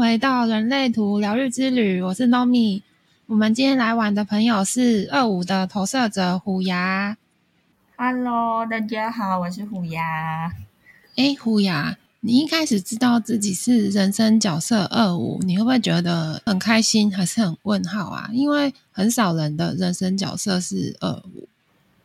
[0.00, 2.80] 回到人类图疗愈之旅，我是 Nomi。
[3.26, 7.18] 我们今天来玩的朋友是二五的投射者虎牙。
[7.98, 10.50] Hello，大家好，我是虎牙。
[11.16, 18.30] 哎，虎牙，你一开始知道自己是人生角色二五，你会不会觉得很开心，还是很问号啊？
[18.32, 21.46] 因为很少人的人生角色是二五。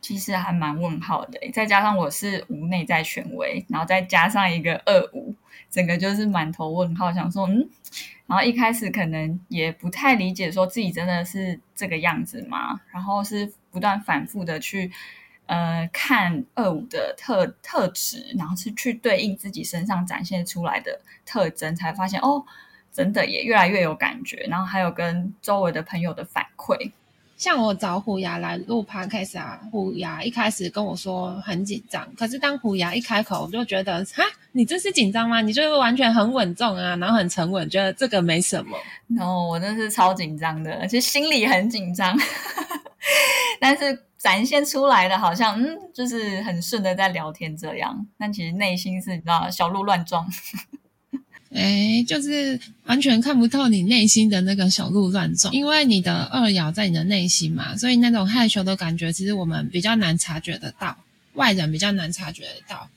[0.06, 5.34] 其实还蛮问号的，再加上我是无内在权威，然后再加上一个二五，
[5.72, 7.68] 整个就是满头问号，想说嗯，
[8.28, 12.80] 然后一开始可能也不太理解，说自己真的是这个样子吗？
[12.92, 14.92] 然后是不断反复的去
[15.48, 22.46] 呃看二五的特特质，然后是去对应自己身上展现出来的特征，才发现哦，
[22.94, 26.92] 真的也越来越有感觉，然后还有跟周围的朋友的反馈。
[27.38, 35.42] 像我找虎牙来录 podcast 啊，虎牙一开始跟我说很紧张，可是当虎牙一开口，我就觉得哈，你这是紧张吗？
[35.42, 38.78] 你就是完全很稳重啊，然后很沉稳，觉得这个没什么。
[39.08, 42.18] 然后我真是超紧张的，其实心里很紧张，
[43.60, 50.26] 但是展现出来的好像嗯，就是很顺的在聊天这样，但其实内心是你知道小鹿乱撞。
[51.56, 60.98] 哎，就是完全看不透你内心的那个小鹿乱撞，因为你的二爻在你的内心嘛，所以那种害羞的感觉，其实我们比较难察觉得到，
[61.34, 62.90] 外人比较难察觉得到。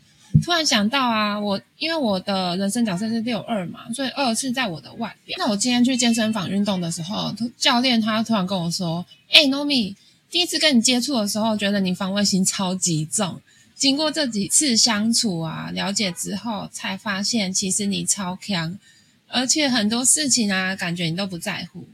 [0.42, 5.36] 突然想到啊，我因为我的人生角色是六二嘛，所以二是在我的外表。
[5.38, 9.94] 那我今天去健身房运动的时候，教练他突然跟我说：“哎，Nomi，
[10.30, 13.40] 第一次跟你接触的时候，觉得你防卫心超级重。”
[13.78, 18.76] 经过这几次相处啊，了解之后，才发现其实你超强，
[19.28, 21.86] 而且很多事情啊，感觉你都不在乎。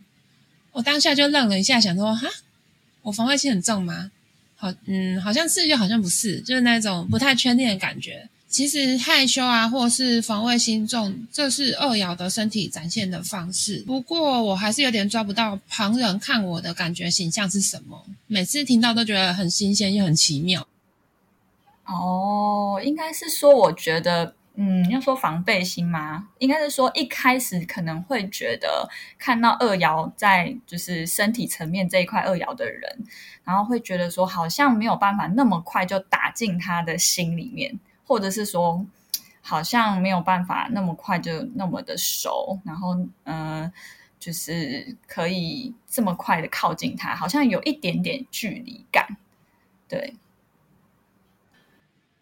[0.73, 2.27] 我当下就愣了一下，想说哈，
[3.03, 4.11] 我防卫心很重吗？
[4.57, 8.29] 好，嗯，好像是又好像不是，就是那种不太确定的感觉。
[8.49, 13.83] 其实害羞啊，或是防卫心重，这是二爻的身体展现的方式。
[13.87, 20.67] 不过我还是有点抓不到旁人看我的感觉形象是什么，每次听到都觉得很新鲜又很奇妙。
[21.87, 26.29] 哦，应该是说，我觉得，嗯，要说防备心吗？
[26.39, 32.99] 应该是说，一开始可能会觉得看到二爻在就是身体层面这一块二爻的人，
[33.45, 38.87] 然后会觉得说，好像没有办法那么快就打进他的心里面，或者是说，
[39.43, 43.71] 好像没有办法那么快就那么的熟，然后，嗯，
[44.19, 49.19] 就是可以这么快的靠近他，好像有一点点距离感，
[49.87, 50.15] 对。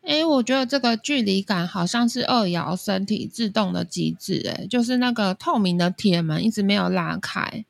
[0.05, 7.65] 哎，我觉得这个距离感好像是二摇身体自动的机制，哎，就是那个透明的铁门一直没有拉开，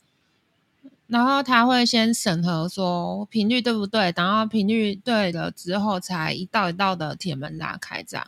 [1.09, 8.27] 然后他会先审核说频率对不对，然后频率对了之后，才一道一道的铁门拉开，这样。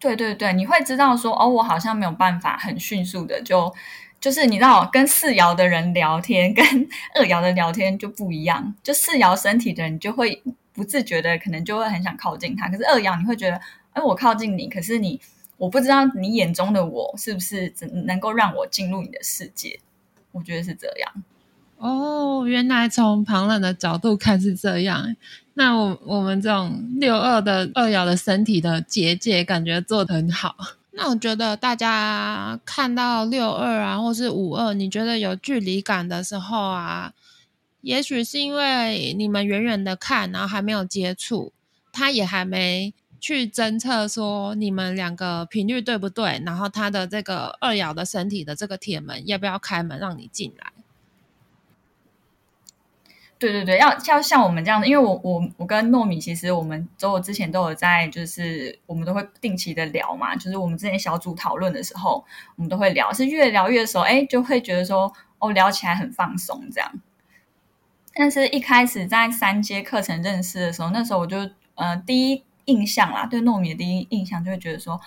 [0.00, 3.72] 对对对，你会知道说，哦，我好像没有办法很迅速的就，
[4.20, 6.64] 就是你知道，跟四爻的人聊天跟
[7.14, 10.42] 二爻的聊天就不一样，就四爻身体的人就会。
[10.78, 12.68] 不自觉的，可能就会很想靠近他。
[12.68, 13.60] 可是二爻，你会觉得，
[13.94, 15.20] 哎，我靠近你，可是你，
[15.56, 19.80] 我不知道你眼中的我是不是能能够让我进入你的世界？
[20.30, 21.12] 我觉得是这样。
[21.78, 25.16] 哦，原来从旁人的角度看是这样。
[25.54, 30.54] 那我我们这种六二的二爻的身体的结界，感觉做的很好。
[30.92, 37.12] 那我觉得大家看到六二啊，或是五二，你觉得有距离感的时候啊？
[37.80, 41.52] 也许是因为你们远远的看，然后还没有接触，
[41.92, 50.72] 他也还没去侦测说你们两个频率对不对，然后他的这个二爻的身体的这个铁门要不要开门让你进来？
[53.38, 62.24] 对对对，要要像我们这样的，因为我我我跟糯米其实我们周我之前都有在，就是我们都会定期的聊嘛，就是我们之前小组讨论的时候，
[62.56, 66.92] 我们都会聊，是越聊越熟，哎，就会觉得说哦，聊起来很放松这样。
[68.20, 75.00] 但是，一开始在三阶课程认识的时候，那时候我就，呃，第一印象啦，对糯米的第一印象就会觉得说，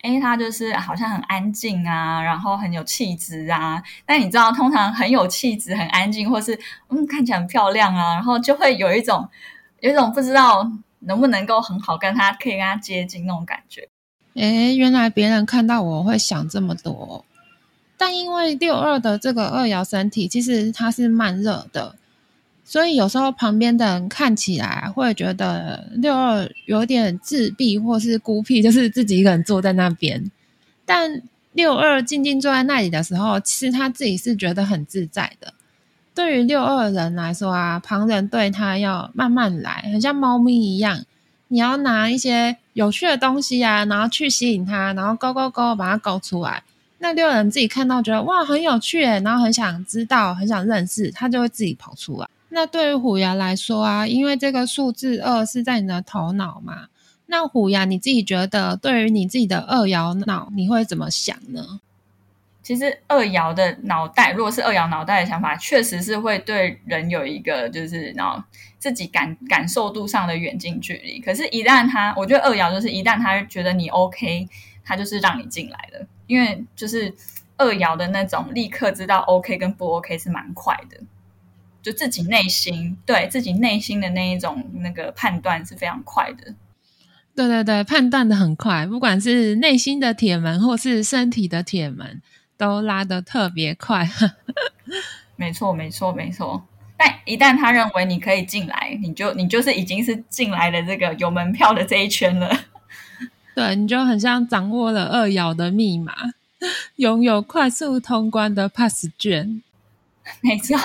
[0.00, 3.82] 哎，他就是好像很安静啊，然后很有气质啊。
[4.06, 6.58] 但你知道，通常很有气质、很安静，或是
[6.88, 9.28] 嗯看起来很漂亮啊，然后就会有一种，
[9.80, 10.66] 有一种不知道
[11.00, 13.90] 能不能够很好跟他可以跟他接近那种感觉。
[14.36, 17.26] 哎，原来别人看到我会想这么多，
[17.98, 21.96] 但因为六二的这个二爻身体，其实它是慢热的。
[22.64, 30.30] 所以有时候旁边的人看起来会觉得六二有点自闭或是孤僻，就是自己一个人坐在那边。
[30.86, 31.22] 但
[31.52, 35.52] 六二静静坐在那里的时候，其实他自己是觉得很自在的。
[36.14, 41.04] 对于六二人来说啊，旁人对他要慢慢来，很像猫咪一样，
[41.48, 46.62] 你要拿一些有趣的东西啊，然后去吸引他，然后勾勾勾把它勾出来。
[46.98, 52.26] 那六人自己看到觉得哇很有趣诶，然后很想知道、很想认识，他就会自己跑出来。
[52.54, 56.86] 那对于虎牙来说啊，因为这个数字二是在你的头脑嘛，
[57.26, 61.80] 那虎牙你自己觉得对于你自己的二爻脑，你会怎么想呢？
[62.62, 68.40] 其实二爻的脑袋，如果是二爻脑袋的想法，确实是会对人有一个就是然后
[68.78, 71.20] 自己感感受度上的远近距离。
[71.20, 74.48] 可是，一旦他，我觉得二爻就是一旦他觉得你 OK，
[74.84, 77.12] 他就是让你进来的，因为就是
[77.56, 80.96] 二爻的那种立刻知道 OK 跟不 OK 是蛮快的，
[81.84, 86.52] 就自己内心对自己内心的那一种那个判断是非常快的。
[87.36, 92.20] 对对对，判断的很快，不管是内心的铁门或是身体的铁门。
[92.56, 94.08] 都拉得特别快，
[95.34, 96.64] 没错，没错，没错。
[96.96, 102.48] 但一旦他认为你可以进来，你就你就是已经是进来的这个有门票的这一圈了。
[103.56, 106.14] 对，你就很像掌握了二爻的密码，
[106.94, 109.60] 拥有快速通关的 pass 卷。
[110.42, 110.76] 没错，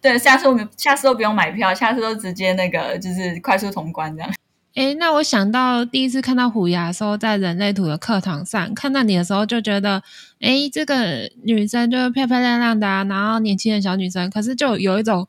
[0.00, 4.32] 对，下次我们下次都不用买票，下次都直接那个就是快速通关这样。
[4.74, 10.02] 哎，那我想到第一次看到虎牙的时候，在人类图的课堂上看到你的时候，就觉得，
[10.40, 15.28] 哎，这个女生就是漂漂亮亮的，然后年轻的小女生，可是就有一种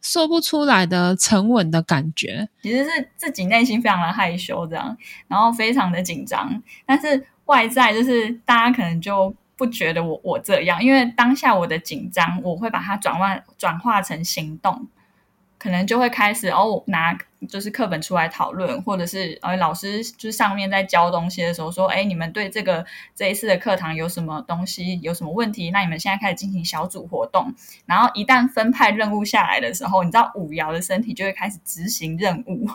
[0.00, 2.48] 说不出来的沉稳的感觉。
[2.62, 4.96] 其实是自己内心非常的害羞，这样，
[5.26, 14.88] 然后非常的紧张，但是外在就是大家可能就不觉得我我这样，因为当下我的紧张，我会把它转换转化成行动。
[15.56, 17.16] 可能就会开始哦，拿
[17.48, 22.84] 就是课本出来讨论，或者是呃老师就是上面在教东西的时候说，哎，你们对这个
[23.14, 25.70] 这一次的课堂有什么东西有什么问题？
[25.70, 27.54] 那你们现在开始进行小组活动，
[27.86, 32.68] 然后一旦分派任务下来的时候，你知道五爻的身体就会开始执行任务。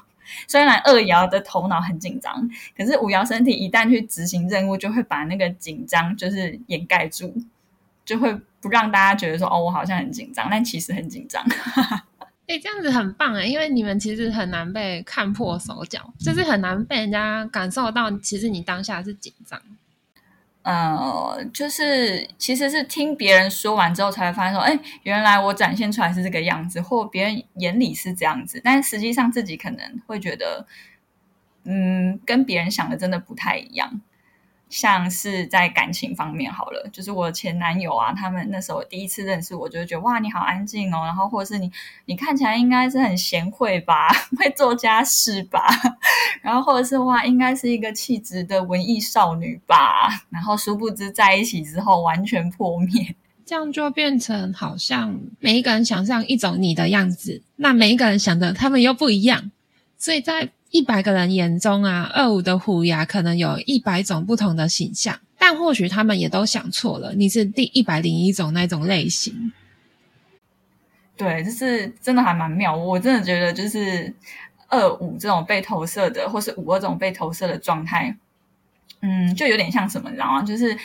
[0.48, 7.34] 虽然二爻的头脑很紧张，可是五爻身体一旦去执行任务，就会把那个紧张就是掩盖住，
[8.06, 11.44] 就会不让大家觉得说哦，我好像很紧张，但其实很紧张。
[12.48, 19.62] 哎，这样子很棒哎，因为你们其实很难被看破手脚，就是很难被人家感受到，其实你当下是紧张。
[20.69, 30.68] 呃，就是其实是听别人说完之后，才会发现说，哎，原来我展现出来是这个样子，或别人眼里是这样子，但实际上自己可能会觉得，
[31.63, 34.00] 嗯，跟别人想的真的不太一样。
[34.69, 41.71] 像是在感情方面好了，就是我前男友啊，他们那时候第一次认识我，就觉得哇，你好安静哦，然后或者是你，
[42.06, 45.60] 你看起来应该是很贤惠吧， 会做家事吧，
[46.44, 59.50] 然后或者是哇，应该是一个气质的文艺少女吧，然后殊不知在一起之后完全破灭，这样就变成好像每一个人想象一种你的样子，那每一个人想的他们又不一样，
[59.98, 60.50] 所以在。
[60.71, 69.51] 一百个人眼中啊，二五的虎牙可能有一百种不同的形象，但或许他们也都想错了，你是第一百零一种那种类型。
[71.18, 72.75] 对，就是真的还蛮妙。
[72.75, 74.13] 我真的觉得，就是
[74.68, 78.16] 二五这种被投射的，或是五二这种被投射的状态，
[79.01, 80.44] 嗯，就有点像什么，你知道吗？
[80.44, 80.77] 就是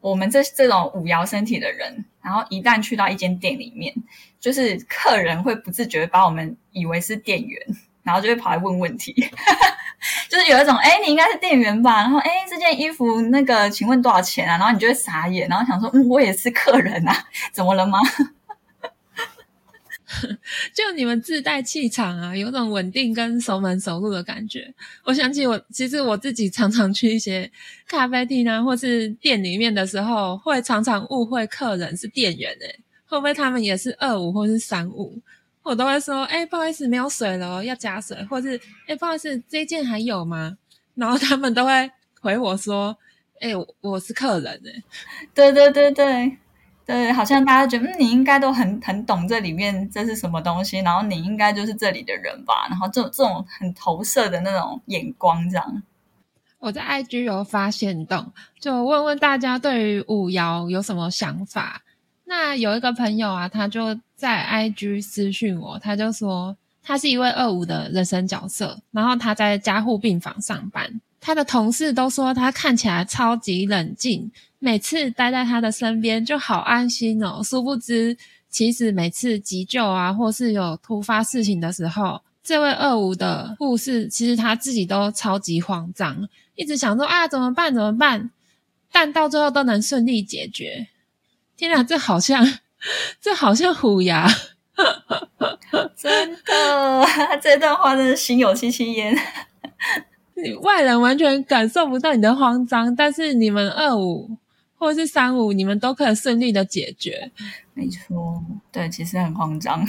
[0.00, 3.94] 我们这这种五爻身体的人，然后一旦去到一间店里面，
[4.40, 7.62] 就是客人会不自觉把我们以为是店员。
[8.08, 9.12] 然后就会跑来问问题，
[10.30, 12.00] 就是有一种哎，你应该是店员吧？
[12.00, 14.56] 然后哎，这件衣服那个，请问多少钱啊？
[14.56, 17.14] 然后你就会傻眼，然后想说，嗯，我也是客人啊，
[17.52, 17.98] 怎么了吗？
[20.72, 24.72] 就你们自带气场啊，有种稳定跟熟门熟路的感觉。
[25.04, 27.50] 我想起我，其实我自己常常去一些
[27.86, 35.20] 咖啡厅啊，或是店里面的时候，会常常误会客人是店员诶，会不会他们也是二五或是三五？
[35.68, 40.56] 我都会说，哎，不好意思，没有水了，要加水，或是，哎，不好意思，这件还有吗？
[40.94, 41.90] 然后他们都会
[42.22, 42.96] 回我说，
[43.40, 43.50] 哎，
[43.82, 44.82] 我是客人， 哎，
[45.34, 46.38] 对对对对
[46.86, 52.66] 对，好像大家觉得，嗯，你应该都很很懂这里面这是什么东西，然后你应该就是这里的人吧？
[52.70, 55.82] 然后这这种很投射的那种眼光，这样。
[56.60, 61.82] 我在 IG 有发现动，就问问大家对于五爻有什么想法。
[62.24, 77.40] 那有一个朋友啊，他就在 IG 私讯我，他就说他是一位二五的人生角色，然后他在加护病房上班，他的同事都说他看起来超级冷静，每次待在他的身边就好安心哦。
[77.44, 78.18] 殊不知，
[78.50, 88.32] 其实每次急救啊，或是有突发事情的时候，这位二五的护士其实他自己都超级慌张，一直想说啊怎么办怎么办，
[88.90, 90.88] 但到最后都能顺利解决。
[91.56, 92.44] 天哪，这好像，
[93.20, 94.26] 这好像虎牙，
[95.96, 97.06] 真的，
[97.42, 99.16] 这段话真的心有戚戚焉。
[100.62, 104.30] 外人完全感受不到你的慌张，但是你们二五
[104.76, 107.32] 或者是三五，你们都可以顺利的解决。
[107.74, 109.84] 没错，对，其实很慌张。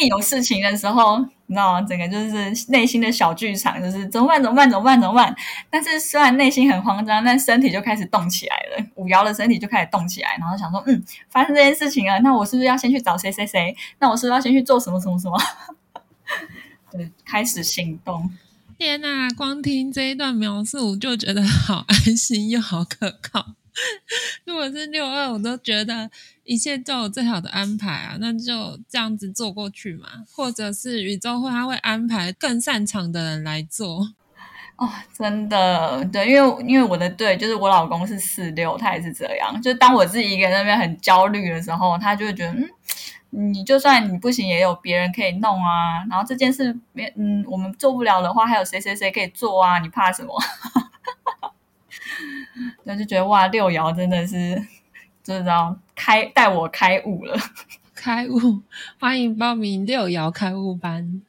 [0.00, 1.82] 一有事情的时候，你知道吗？
[1.82, 4.42] 整个就是内心的小剧场，就是怎么办？
[4.42, 4.70] 怎么办？
[4.70, 4.98] 怎么办？
[4.98, 5.36] 怎么办？
[5.68, 8.86] 但是虽然内心很慌张，但身体就开始动起来了。
[8.94, 13.76] 五爻的身体就开始动起来，然后想说：嗯，发生这件事情了，那我是不是要先去找谁谁谁？
[13.98, 15.38] 那我是不是要先去做什么什么什么？
[16.90, 18.30] 对，开始行动。
[18.78, 19.28] 天哪！
[19.36, 23.54] 光听这一段描述，就觉得好安心又好可靠。
[24.44, 26.10] 如果是六二，我都觉得
[26.44, 30.08] 一切都有最好的安排啊，那就这样子做过去嘛。
[30.32, 34.12] 或者是宇宙会他会安排更擅长的人来做。
[34.76, 39.60] 哦，真的，对，因为因为我的队就是我老公是四六，他也是这样。
[39.62, 42.52] 就当我自己一个人那边很焦虑的时候，他就会觉得，
[43.30, 46.02] 嗯，你就算你不行，也有别人可以弄啊。
[46.10, 49.78] 然后这件事，别嗯，我们做不了的话，还有谁谁谁可以做啊？
[49.78, 50.34] 你怕什么？
[52.84, 54.56] 那就觉得哇，六爻真的是，
[55.22, 57.36] 就知道开带我开悟了，
[57.94, 58.62] 开悟，
[58.98, 61.22] 欢迎报名六爻开悟班。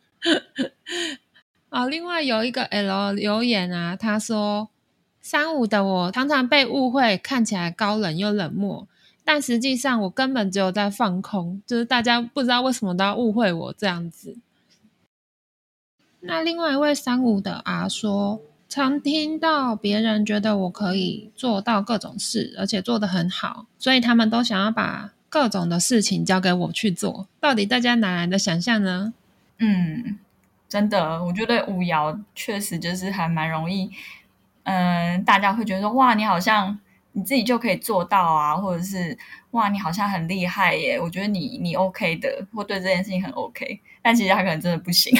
[1.70, 4.70] 啊，另外有一个 L 留言啊，他说
[5.22, 8.88] 三五的我常常被误会，看起来高冷又冷漠，
[9.24, 14.38] 但实际上我根本只有在放空，就是大家不知道为什么都要误会我这样子。
[16.20, 18.42] 那另外一位三五的啊说。
[18.74, 27.28] 常听到别人觉得我可以做到各种事，而且做得很好，所以他们都想要把各种的事情交给我去做。
[27.40, 29.14] 到底大家哪来的想象呢？
[29.60, 30.18] 嗯，
[30.68, 33.92] 真的，我觉得五爻确实就是还蛮容易，
[34.64, 36.76] 嗯，大家会觉得说哇，你好像
[37.12, 39.16] 你自己就可以做到啊，或者是
[39.52, 41.00] 哇，你好像很厉害耶。
[41.00, 45.16] 我觉得你你 OK 的，或对这件事情很 OK，但其实他可能真的不行。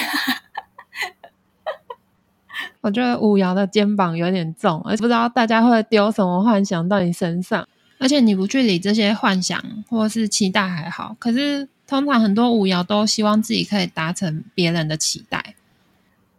[2.84, 7.66] 我觉得五爻的肩膀有点重，而且不知道大家会丢什么幻想到你身上。
[7.98, 15.54] 而且你不去理这些幻想或是期待还好，可是通常很多五爻都希望自己可以达成别人的期待。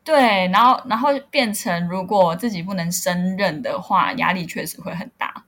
[0.03, 5.45] 对，然后然后变成如果自己不能胜任的话，压力确实会很大。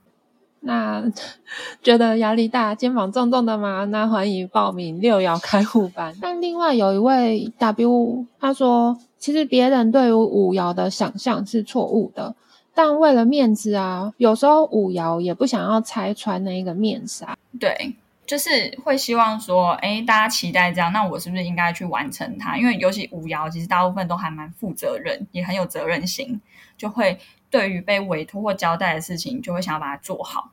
[0.58, 1.04] 那
[1.80, 3.84] 觉得压力大、肩膀重重的吗？
[3.84, 6.12] 那欢迎报名六爻开户班。
[6.20, 8.98] 但另外有一位 W，他说。
[9.18, 12.34] 其实别人对于五爻的想象是错误的，
[12.72, 17.36] 但为了面子啊，有时候五爻也不想要拆穿那一个面纱。
[17.58, 22.56] 对，就是会希望说，哎，大家期待这样，那我是不是应该去完成它？
[22.56, 26.40] 因为尤其五爻，其实大部分都还蛮负责任，也很有责任心，
[26.76, 27.18] 就会
[27.50, 30.52] 对于被委托或交代的事情，就会想要把它做好。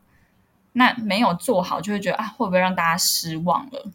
[0.73, 3.91] 那没有做好，就会觉得啊，会不会让大家失望了？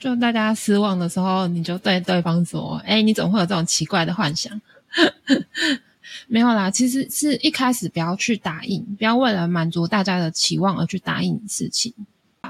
[0.00, 4.58] 就大家失望的时候，你就对对方说：“哎，你怎么会有这种奇怪的幻想？”
[6.26, 11.94] 没有啦，其实是一开始不要去答应，不要为了满足大家的期望而去答应事情。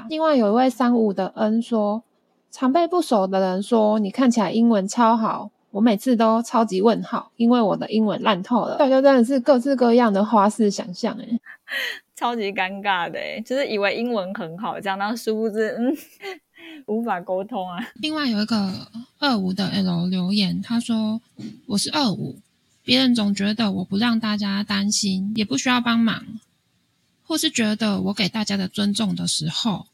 [0.09, 2.03] 另外有一位三五的恩说
[2.51, 11.27] ：“常被不熟的人说你看起来英文超好，我每次都超级问号，因为我的英文烂透了。”大家真的是各式各样的花式想象，哎，
[12.15, 15.97] 超级尴尬的，哎，就是以为英文很好，这样，但殊不知，嗯。
[16.87, 17.79] 无法沟通啊！
[17.95, 21.21] 另外有一个二五的 L 留言，他说
[21.67, 22.39] ：“我是二五，
[22.83, 26.25] 别人总觉得我不让大家担心，也不需要帮忙，
[27.25, 29.87] 或是觉得我给大家的尊重的时候，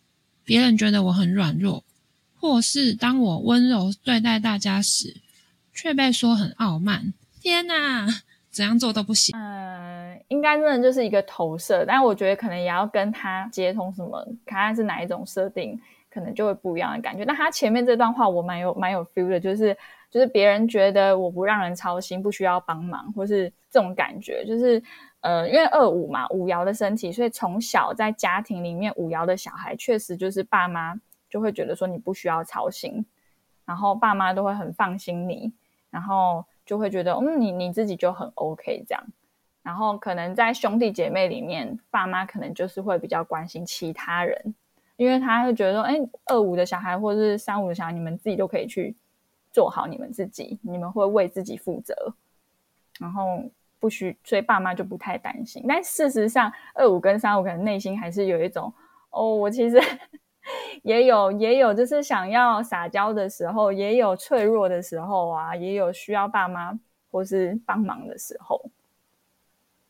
[0.45, 1.85] 别人觉得我很软弱，
[2.39, 5.17] 或是当我温柔对待大家时，
[5.75, 7.13] 却被说很傲慢。
[7.41, 8.07] 天哪，
[8.51, 15.79] 怎样做都不行。”呃，应该真的就是一个投射，但我觉得可能也要跟他接通什么，看看是哪一种设定。
[16.17, 17.25] 可能就会不一样的感觉。
[17.25, 19.77] 那他前面这段话我蛮有蛮有 feel 的，就是
[20.11, 24.83] 就是别人觉得我不让人操心，不需要帮忙，或是这种感觉，就是
[25.21, 33.05] 呃，因为二五嘛，五爻的身体，所以从小在家庭里面，五爻的小孩确实就是爸妈就会觉得说你不需要操心，
[33.67, 35.53] 然后爸妈都会很放心你，
[35.91, 39.05] 然后就会觉得嗯，你你自己就很 OK 这样。
[39.63, 44.55] 然后可能在兄弟姐妹里面，爸妈可能就是会比较关心其他人。
[44.97, 48.95] 因为他会觉得说，哎，二五的小孩或者是三五的小孩，你们自己都可以去
[49.53, 52.15] 做好你们自己，你们会为自己负责，
[52.99, 53.43] 然后
[53.79, 55.65] 不需，所以爸妈就不太担心。
[55.69, 58.73] 但事实上，二五跟三五可能内心还是有一种，
[59.11, 59.79] 哦，我其实
[60.83, 66.79] 也 有也有，就是想要撒娇的时候，也有脆弱的时候啊，也有需要爸妈
[67.11, 68.71] 或是帮忙的时候。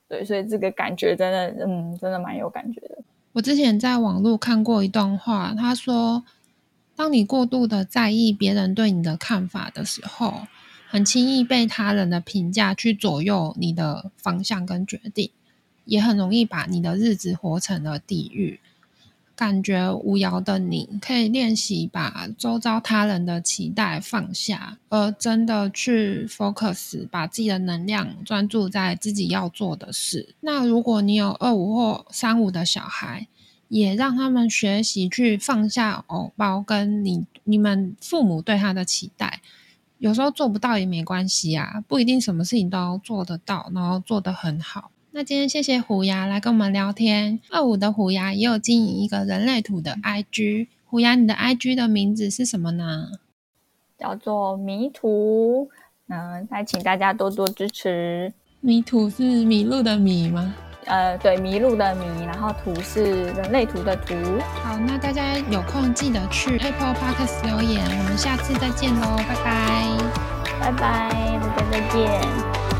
[0.08, 2.98] 对，所以这个感觉真的，嗯，真的蛮有感觉的。
[3.36, 6.24] 我之前在网络看过一段话，他说
[6.96, 10.46] ：“当你过度的在意别人对你的看法的时候，
[10.88, 15.30] 很轻易被他人的评价去左右你的方向跟决定。
[15.84, 18.58] 也很容易把你的日子活成了地狱。
[19.36, 30.34] 感觉无聊的你，可以练习把周遭他人的期待放下，而真的去 focus，把自己的能量专注在自己要做的事。
[30.40, 33.28] 那如果你有二五或三五的小孩，
[33.68, 39.42] 也让他们学习去放下偶包，跟你你们父母对他的期待。
[39.98, 44.90] 有时候做不到也没关系啊，不一定什么事情都要做得到，然后做得很好。
[45.16, 47.40] 那今天谢谢虎牙来跟我们聊天。
[47.50, 50.66] 二五的虎牙也有经营一个人类图的 IG。
[50.84, 53.12] 虎牙，你的 IG 的名字是什么呢？
[53.98, 55.70] 叫做迷途。
[56.10, 58.30] 嗯，再请大家多多支持。
[58.60, 60.54] 迷途是迷路的迷吗？
[60.84, 64.14] 呃，对，迷路的迷，然后图是人类图的图。
[64.62, 67.82] 好，那大家有空记得去 Apple Podcast 留言。
[68.00, 69.98] 我们下次再见喽，拜拜，
[70.60, 72.75] 拜拜，大家再见。